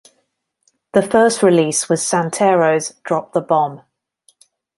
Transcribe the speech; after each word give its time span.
The 0.93 1.03
first 1.03 1.43
release 1.43 1.87
was 1.87 2.01
Santero's 2.01 2.95
"Drop 3.03 3.33
the 3.33 3.41
Bomb". 3.41 3.83